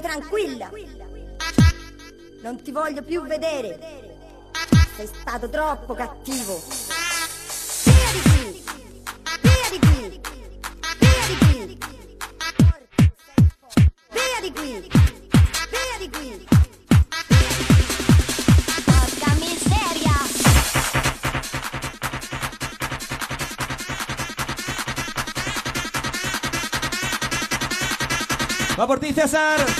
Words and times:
tranquilla. 0.00 0.70
Non 2.42 2.62
ti 2.62 2.72
voglio 2.72 3.02
più 3.02 3.22
vedere. 3.22 4.08
Sei 4.96 5.06
stato 5.06 5.48
troppo 5.48 5.94
cattivo. 5.94 6.60
Via 7.84 8.12
di 8.12 8.20
qui! 8.22 8.62
Via 9.40 9.68
di 9.70 9.78
qui! 9.78 10.20
Via 10.98 11.26
di 11.28 11.36
qui! 11.38 11.78
Via 14.10 14.40
di 14.40 14.52
qui! 14.52 14.88
Via 15.70 15.96
di 15.98 16.10
qui! 16.10 16.48
Porca 18.84 19.34
miseria! 19.34 20.18
Va 28.76 28.86
por 28.86 28.98
ti, 28.98 29.12
César. 29.14 29.79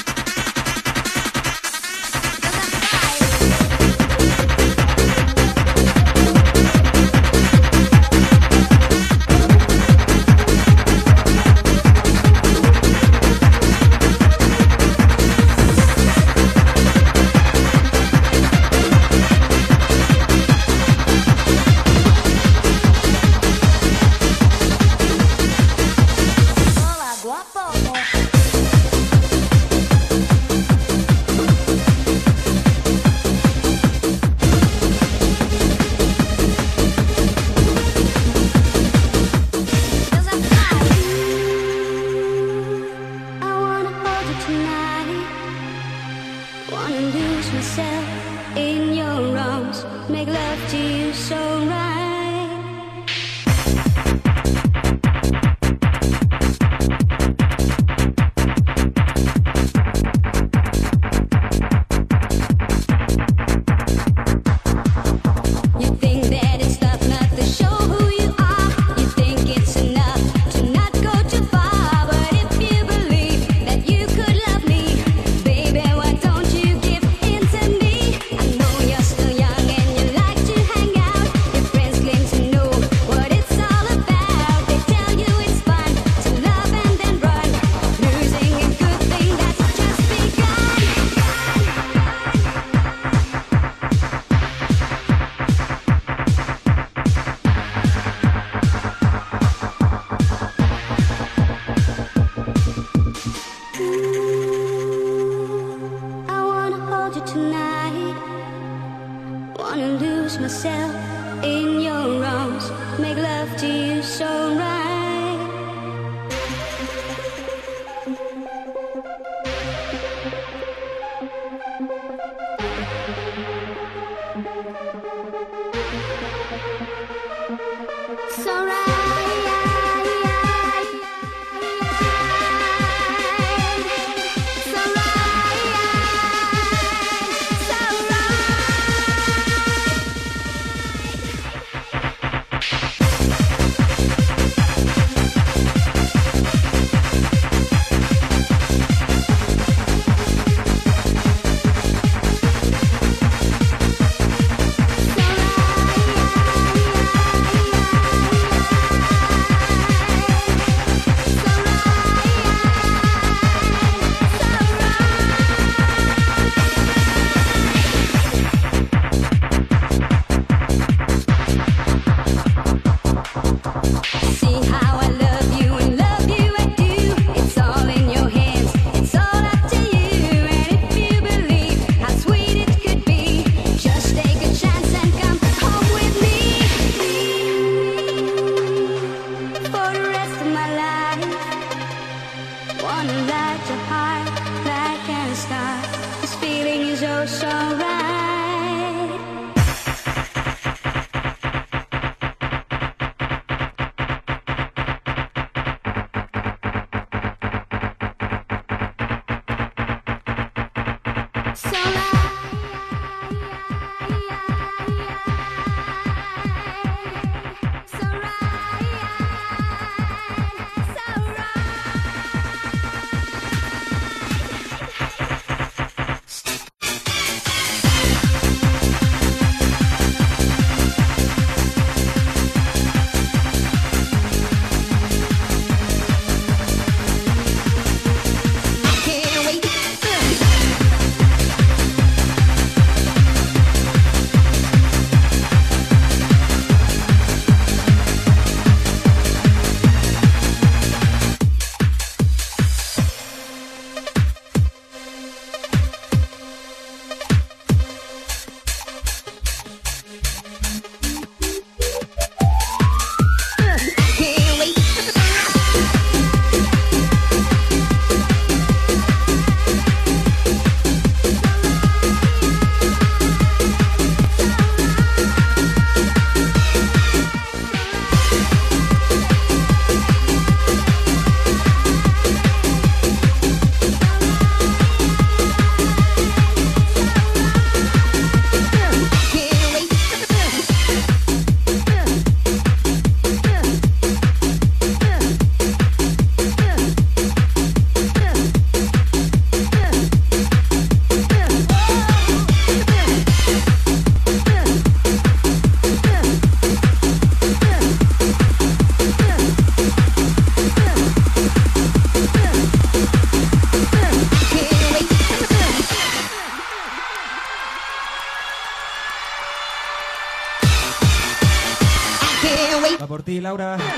Laura. 323.50 323.89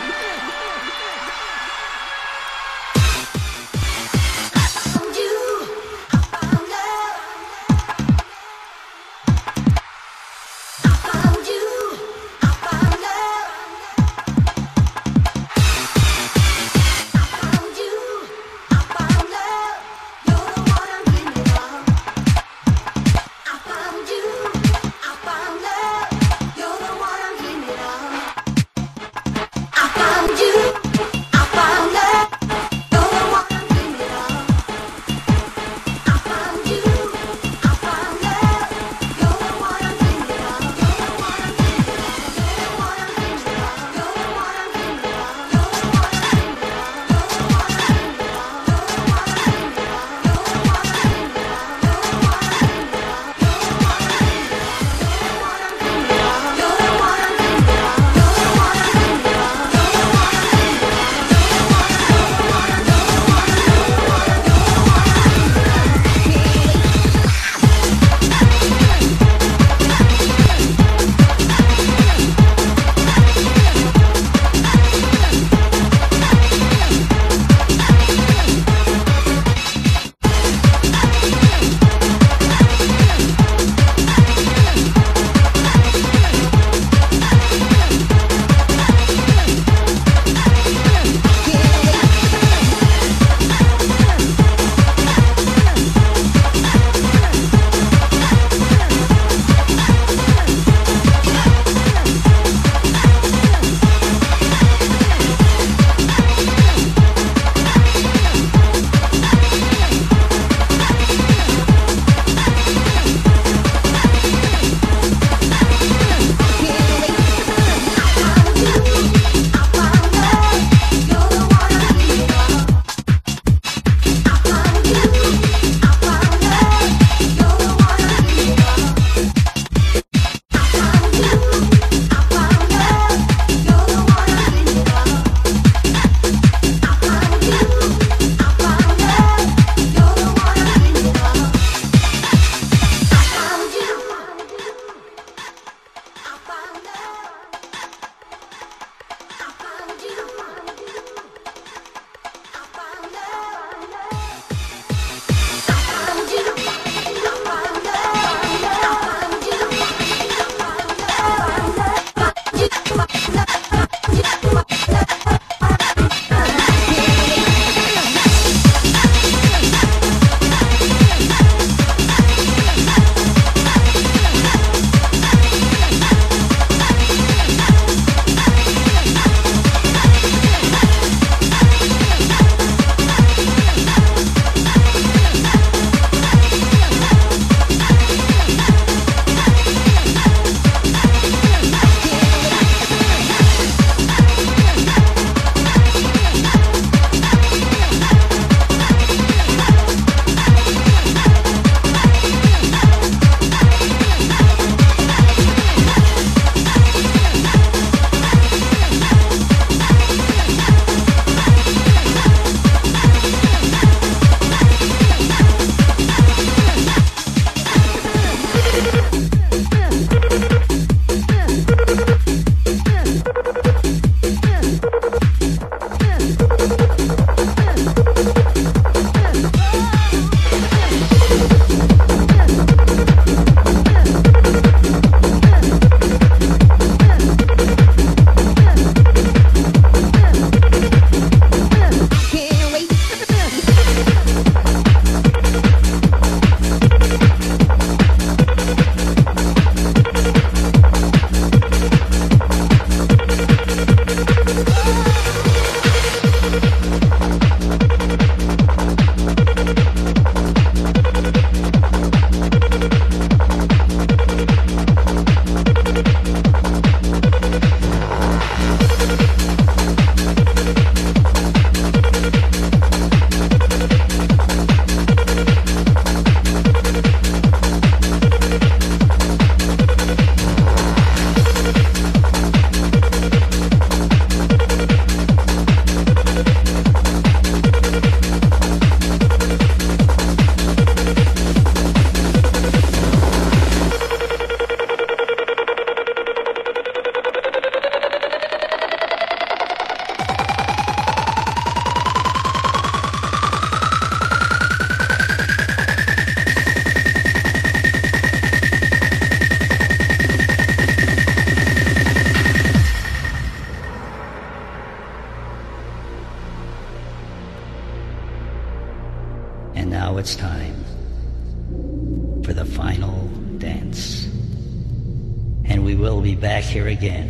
we 325.92 325.98
will 325.98 326.22
be 326.22 326.34
back 326.34 326.64
here 326.64 326.88
again, 326.88 327.28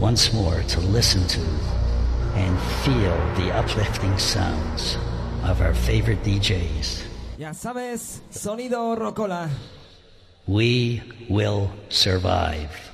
once 0.00 0.32
more 0.32 0.62
to 0.62 0.80
listen 0.80 1.20
to 1.28 1.40
and 2.34 2.58
feel 2.80 3.14
the 3.36 3.52
uplifting 3.52 4.16
sounds 4.16 4.96
of 5.44 5.60
our 5.60 5.74
favorite 5.74 6.22
DJs. 6.22 7.02
Ya 7.36 7.52
sabes, 7.52 8.22
sonido 8.30 8.96
rocola. 8.98 9.50
We 10.46 11.02
will 11.28 11.70
survive. 11.90 12.91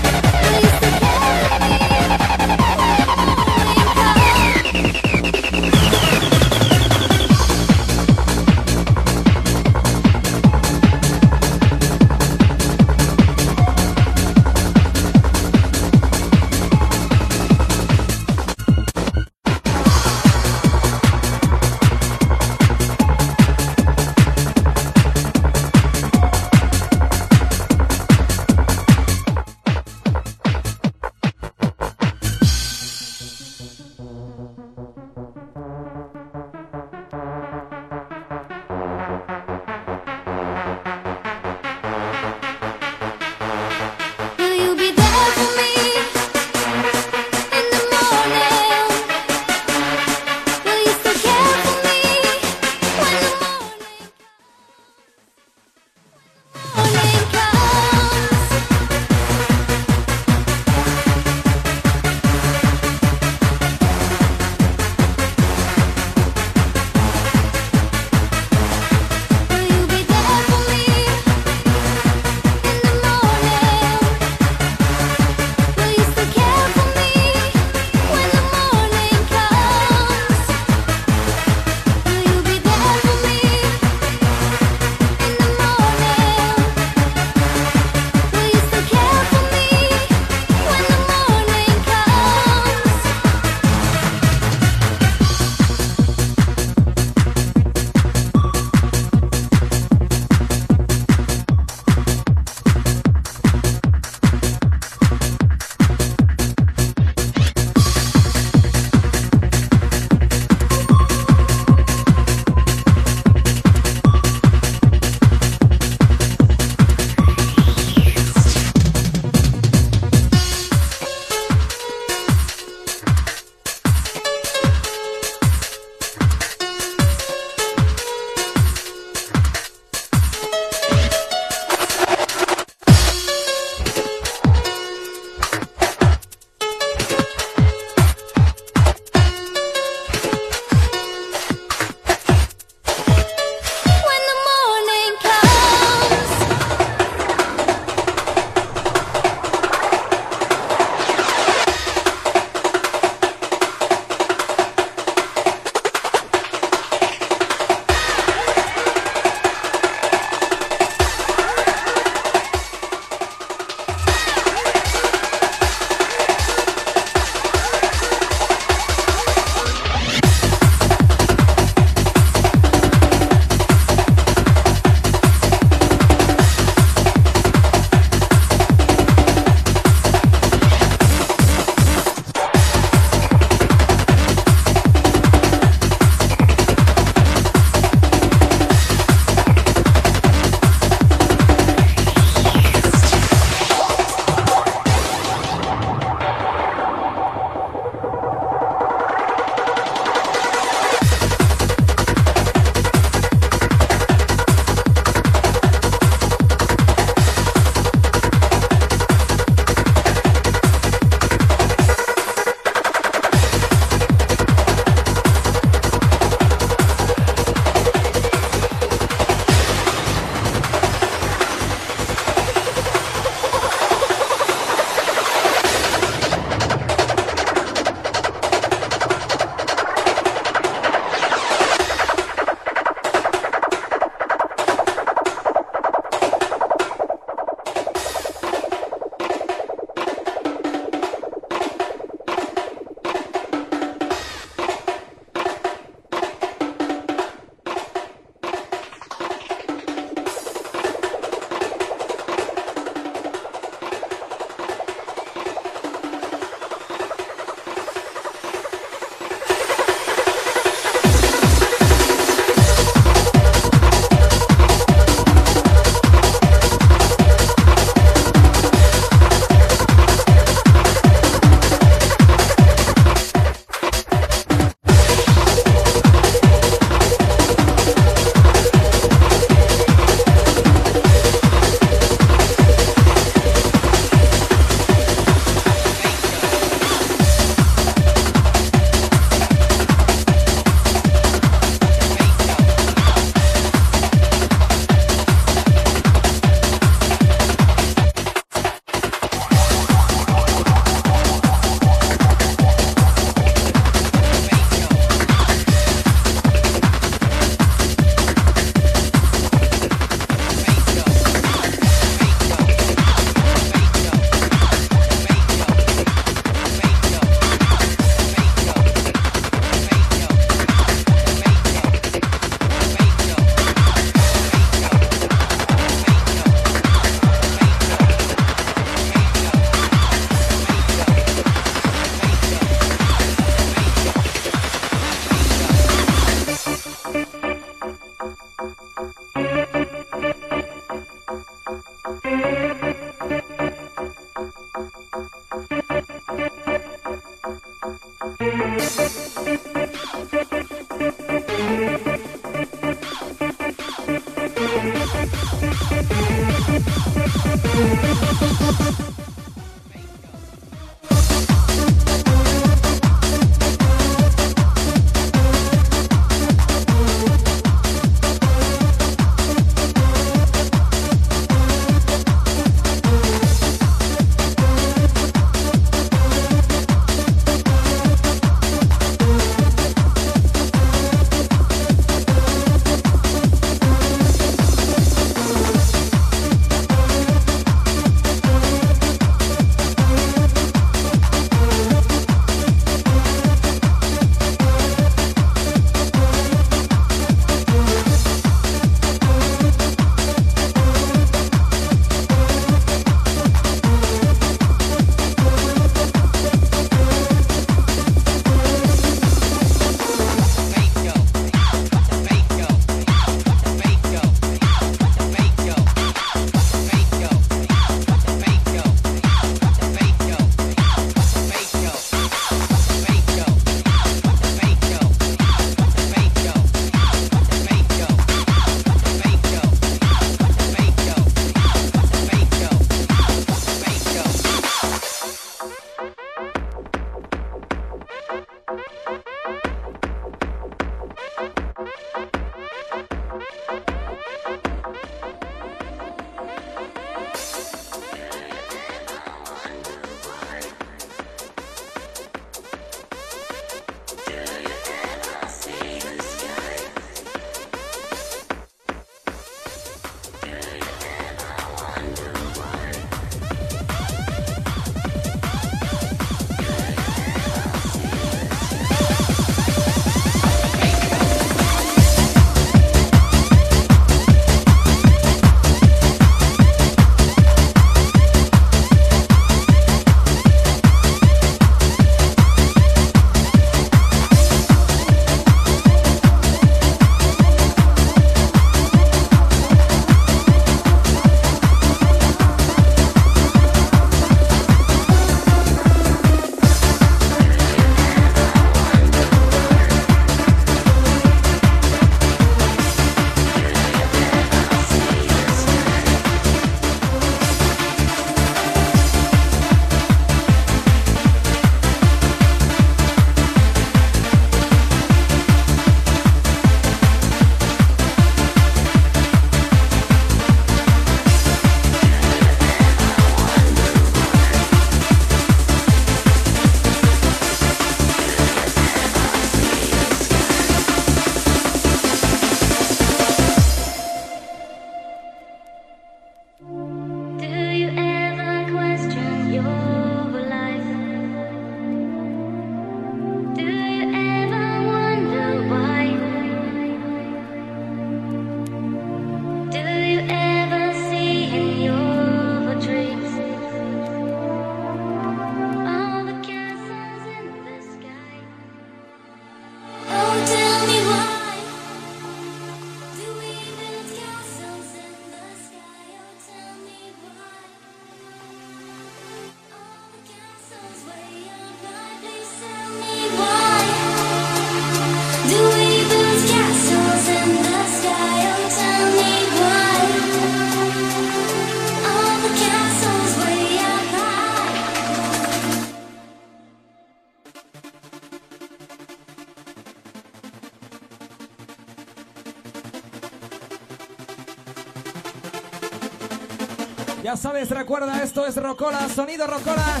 Es 598.46 598.56
Rocola, 598.56 599.08
sonido 599.14 599.46
Rocola. 599.46 600.00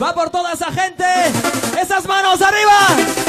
Va 0.00 0.12
por 0.12 0.28
toda 0.30 0.52
esa 0.52 0.70
gente. 0.70 1.04
Esas 1.80 2.06
manos 2.06 2.40
arriba. 2.42 3.27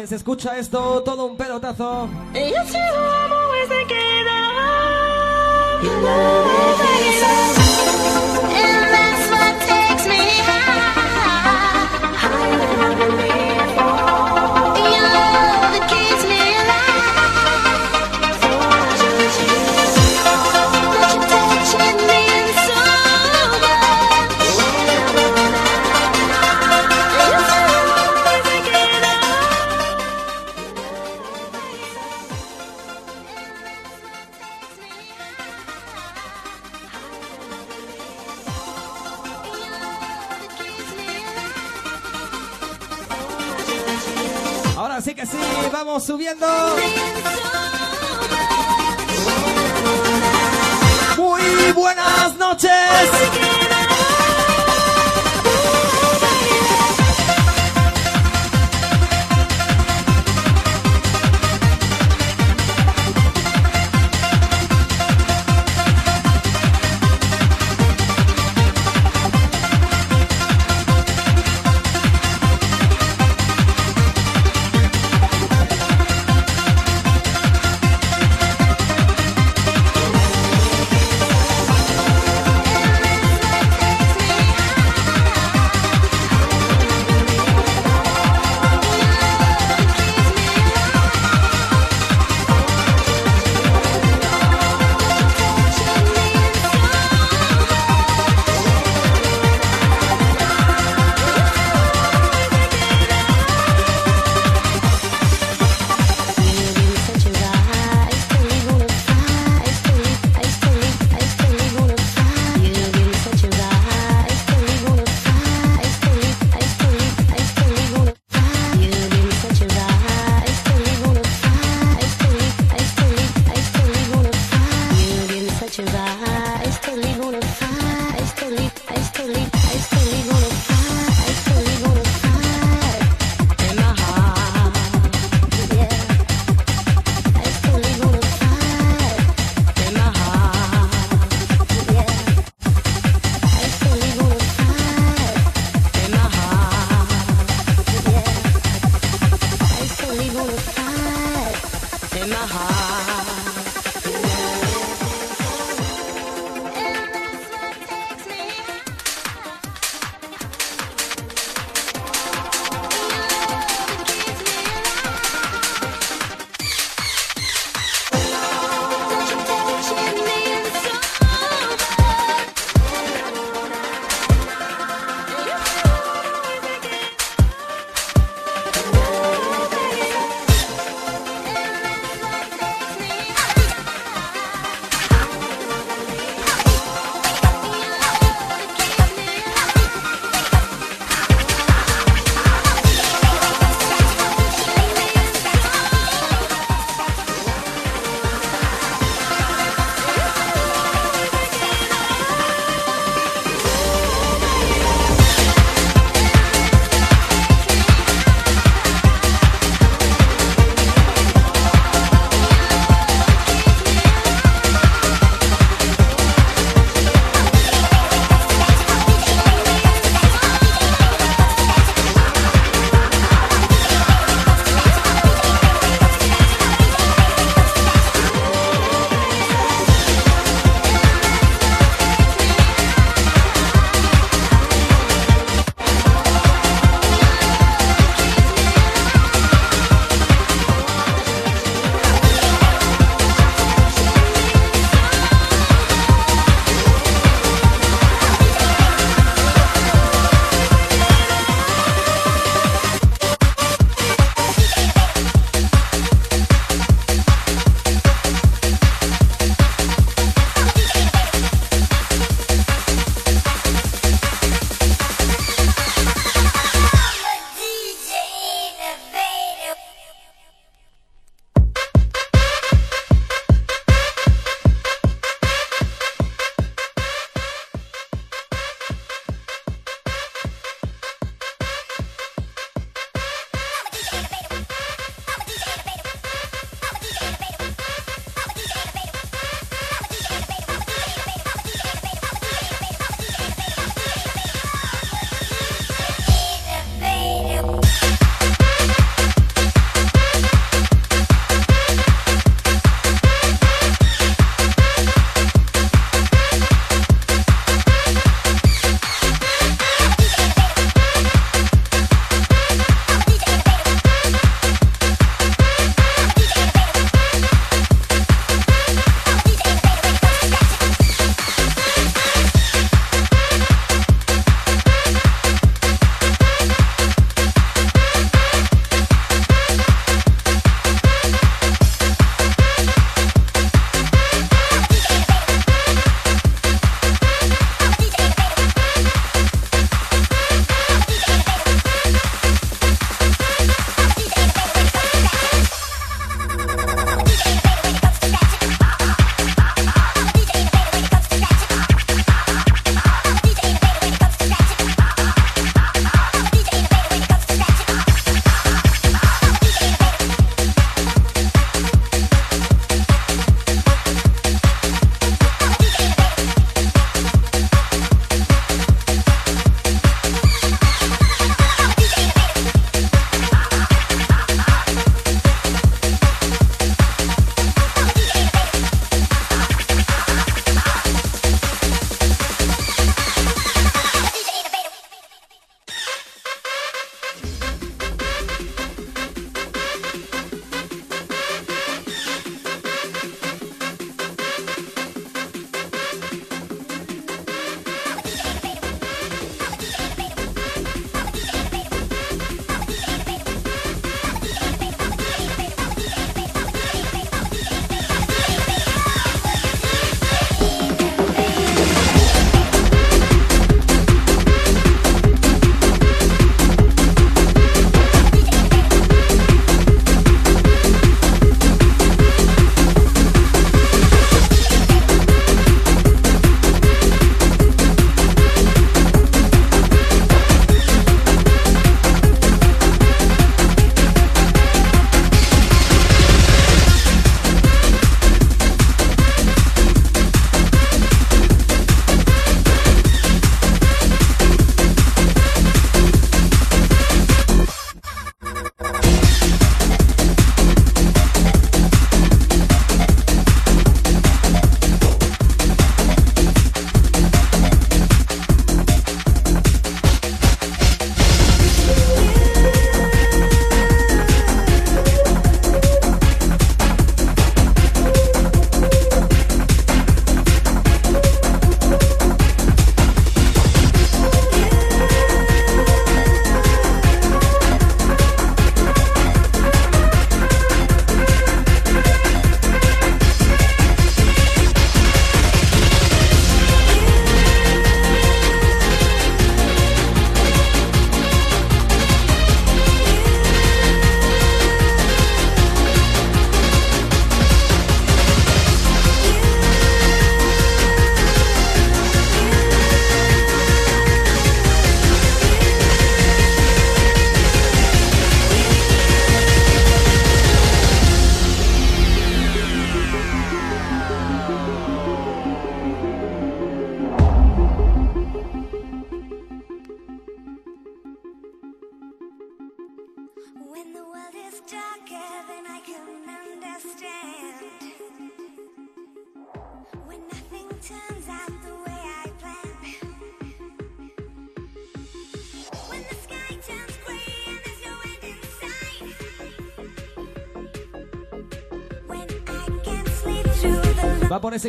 Sabes, 0.00 0.12
escucha 0.12 0.56
esto, 0.56 1.02
todo 1.02 1.26
un 1.26 1.36
pelotazo. 1.36 2.08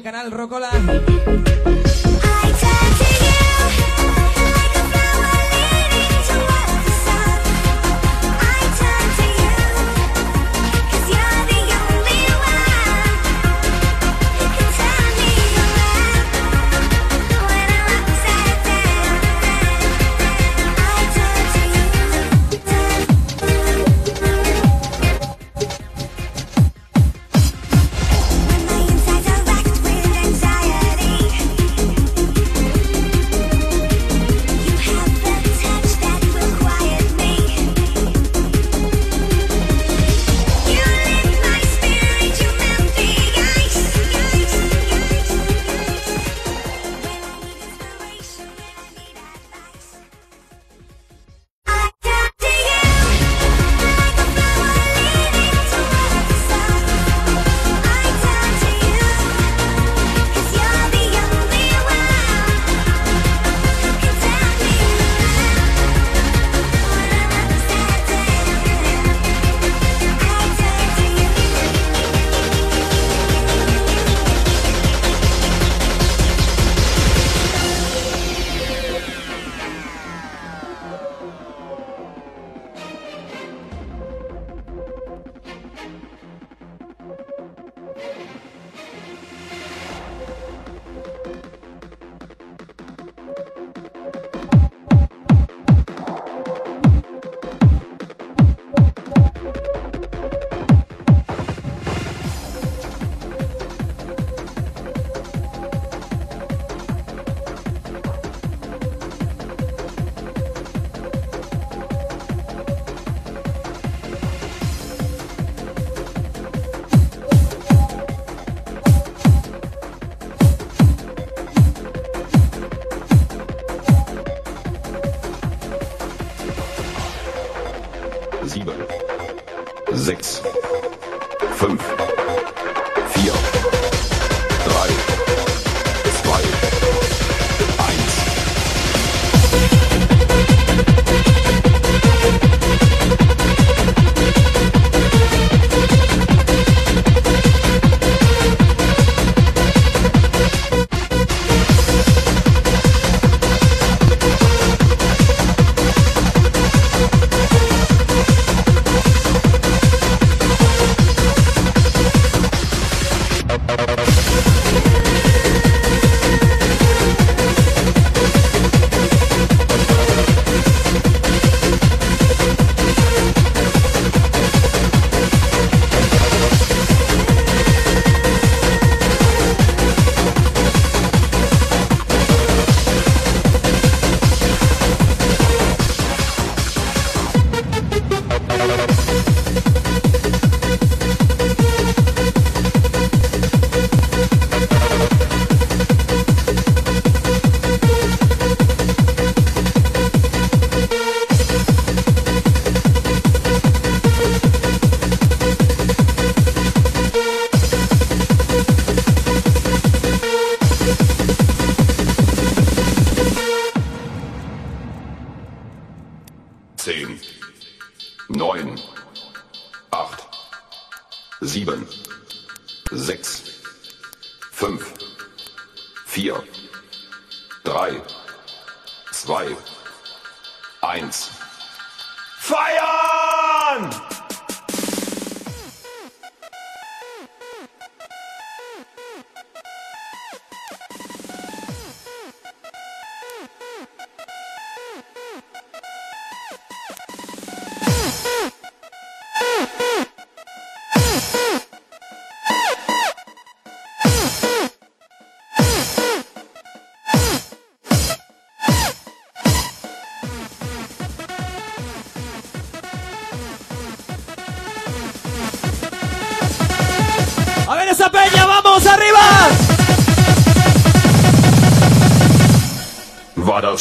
Canal, 0.01 0.31
Rocola. 0.31 1.10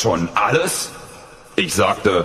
Schon 0.00 0.28
alles? 0.34 0.90
Ich 1.56 1.74
sagte 1.74 2.24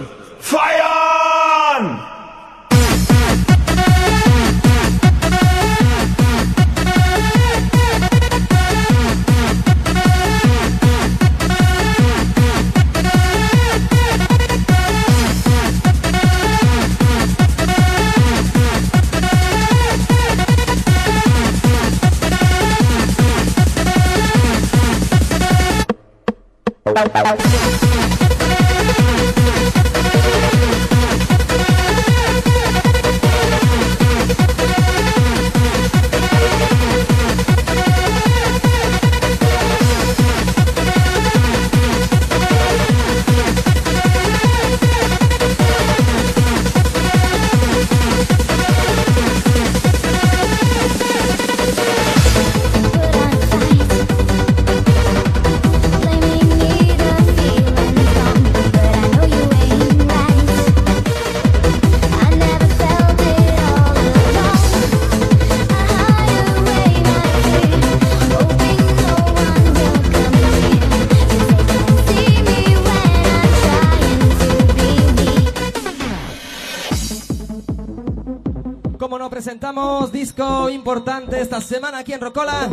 disco 80.25 80.71
importante 80.71 81.39
esta 81.39 81.61
semana 81.61 81.99
aquí 81.99 82.11
en 82.11 82.19
Rocola. 82.19 82.67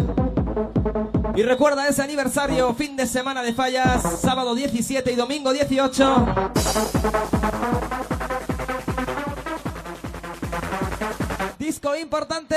Y 1.36 1.42
recuerda 1.42 1.86
ese 1.86 2.00
aniversario, 2.00 2.72
fin 2.72 2.96
de 2.96 3.06
semana 3.06 3.42
de 3.42 3.52
fallas, 3.52 4.20
sábado 4.22 4.54
17 4.54 5.12
y 5.12 5.16
domingo 5.16 5.52
18. 5.52 6.26
Disco 11.58 11.94
importante. 11.94 12.56